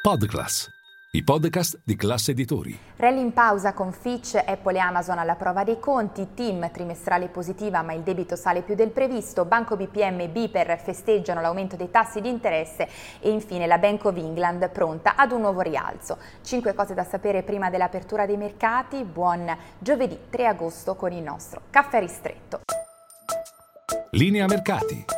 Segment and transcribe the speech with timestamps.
[0.00, 0.70] Podclass,
[1.10, 2.78] i podcast di classe editori.
[2.96, 7.82] Rally in pausa con Fitch, Apple e Amazon alla prova dei conti, team trimestrale positiva
[7.82, 12.20] ma il debito sale più del previsto, Banco BPM e Biper festeggiano l'aumento dei tassi
[12.20, 16.18] di interesse e infine la Bank of England pronta ad un nuovo rialzo.
[16.42, 21.62] Cinque cose da sapere prima dell'apertura dei mercati, buon giovedì 3 agosto con il nostro
[21.70, 22.60] caffè ristretto.
[24.12, 25.17] Linea mercati.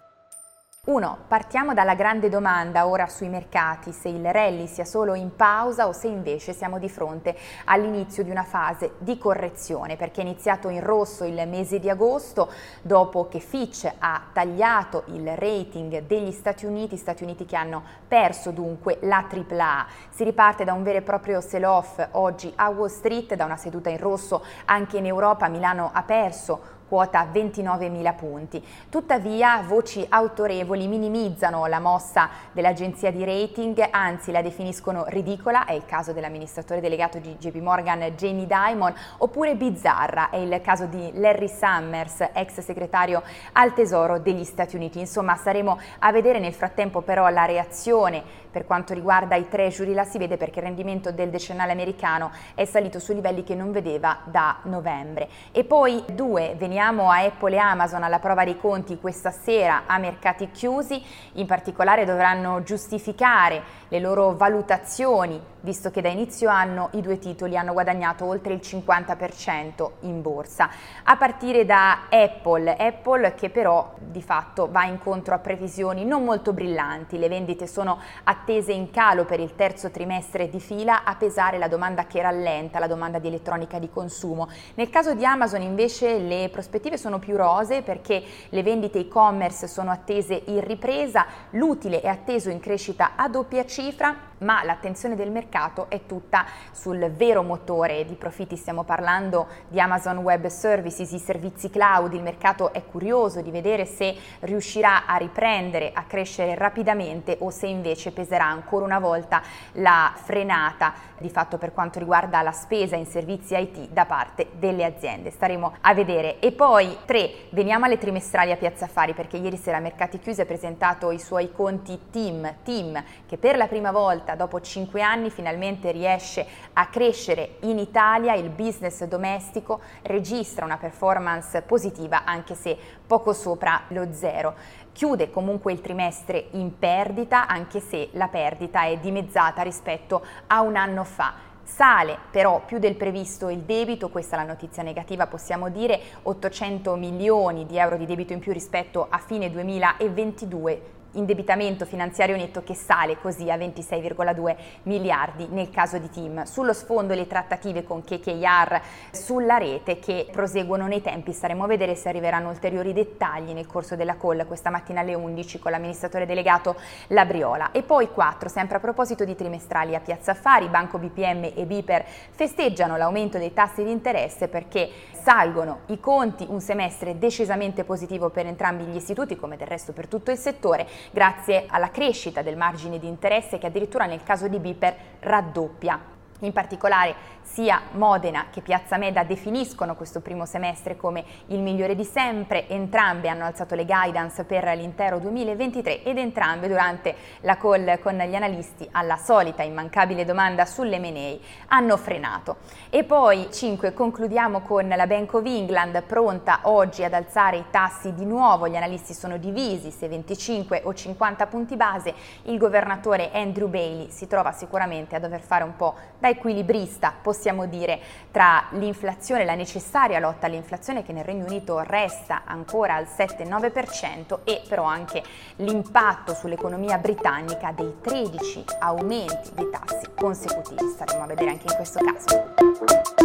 [0.83, 1.25] 1.
[1.27, 5.91] Partiamo dalla grande domanda ora sui mercati, se il rally sia solo in pausa o
[5.91, 10.83] se invece siamo di fronte all'inizio di una fase di correzione, perché è iniziato in
[10.83, 16.97] rosso il mese di agosto dopo che Fitch ha tagliato il rating degli Stati Uniti,
[16.97, 19.85] Stati Uniti che hanno perso dunque la AAA.
[20.09, 23.91] Si riparte da un vero e proprio sell-off oggi a Wall Street, da una seduta
[23.91, 28.61] in rosso anche in Europa, Milano ha perso quota 29.000 punti.
[28.89, 35.85] Tuttavia voci autorevoli minimizzano la mossa dell'agenzia di rating, anzi la definiscono ridicola, è il
[35.85, 41.47] caso dell'amministratore delegato di JP Morgan Jamie Dimon, oppure bizzarra, è il caso di Larry
[41.47, 44.99] Summers, ex segretario al Tesoro degli Stati Uniti.
[44.99, 50.03] Insomma, staremo a vedere nel frattempo però la reazione per quanto riguarda i treasury, la
[50.03, 54.19] si vede perché il rendimento del decennale americano è salito su livelli che non vedeva
[54.25, 55.29] da novembre.
[55.53, 59.83] E poi due, veniamo Veniamo a Apple e Amazon alla prova dei conti questa sera
[59.85, 60.99] a mercati chiusi,
[61.33, 67.57] in particolare dovranno giustificare le loro valutazioni, visto che da inizio anno i due titoli
[67.57, 70.69] hanno guadagnato oltre il 50% in borsa.
[71.03, 76.53] A partire da Apple, Apple che però di fatto va incontro a previsioni non molto
[76.53, 81.57] brillanti, le vendite sono attese in calo per il terzo trimestre di fila, a pesare
[81.57, 84.49] la domanda che rallenta, la domanda di elettronica di consumo.
[84.75, 89.91] Nel caso di Amazon invece le prospettive sono più rose perché le vendite e-commerce sono
[89.91, 95.87] attese in ripresa, l'utile è atteso in crescita a doppia cifra, ma l'attenzione del mercato
[95.89, 101.69] è tutta sul vero motore di profitti, stiamo parlando di Amazon Web Services, i servizi
[101.69, 107.49] cloud, il mercato è curioso di vedere se riuscirà a riprendere, a crescere rapidamente o
[107.49, 109.41] se invece peserà ancora una volta
[109.73, 114.83] la frenata di fatto per quanto riguarda la spesa in servizi IT da parte delle
[114.83, 115.31] aziende.
[115.31, 116.39] Staremo a vedere.
[116.39, 120.45] E poi tre, veniamo alle trimestrali a Piazza Affari perché ieri sera Mercati Chiusi ha
[120.45, 125.29] presentato i suoi conti team, team che per la prima volta volta dopo cinque anni
[125.29, 132.77] finalmente riesce a crescere in Italia, il business domestico registra una performance positiva anche se
[133.05, 134.55] poco sopra lo zero.
[134.93, 140.75] Chiude comunque il trimestre in perdita anche se la perdita è dimezzata rispetto a un
[140.75, 141.49] anno fa.
[141.63, 146.95] Sale però più del previsto il debito, questa è la notizia negativa possiamo dire, 800
[146.95, 152.73] milioni di euro di debito in più rispetto a fine 2022 indebitamento finanziario netto che
[152.73, 156.43] sale così a 26,2 miliardi nel caso di Team.
[156.43, 158.81] Sullo sfondo le trattative con KKR
[159.11, 163.95] sulla rete che proseguono nei tempi, staremo a vedere se arriveranno ulteriori dettagli nel corso
[163.95, 166.75] della call questa mattina alle 11 con l'amministratore delegato
[167.07, 167.71] Labriola.
[167.71, 172.05] E poi 4, sempre a proposito di trimestrali a Piazza Affari, Banco BPM e Biper
[172.31, 174.89] festeggiano l'aumento dei tassi di interesse perché
[175.21, 180.07] salgono i conti, un semestre decisamente positivo per entrambi gli istituti come del resto per
[180.07, 184.59] tutto il settore grazie alla crescita del margine di interesse che addirittura nel caso di
[184.59, 186.20] Biper raddoppia.
[186.41, 192.03] In particolare sia Modena che Piazza Meda definiscono questo primo semestre come il migliore di
[192.03, 198.17] sempre, entrambe hanno alzato le guidance per l'intero 2023 ed entrambe durante la call con
[198.17, 201.37] gli analisti alla solita immancabile domanda sulle sull'M&A
[201.67, 202.57] hanno frenato.
[202.89, 208.13] E poi 5 concludiamo con la Bank of England pronta oggi ad alzare i tassi
[208.13, 212.13] di nuovo, gli analisti sono divisi se 25 o 50 punti base,
[212.43, 217.65] il governatore Andrew Bailey si trova sicuramente a dover fare un po' da equilibrista, possiamo
[217.65, 217.99] dire,
[218.31, 224.61] tra l'inflazione, la necessaria lotta all'inflazione che nel Regno Unito resta ancora al 7-9% e
[224.67, 225.23] però anche
[225.57, 230.87] l'impatto sull'economia britannica dei 13 aumenti dei tassi consecutivi.
[230.87, 233.20] Staremo a vedere anche in questo caso.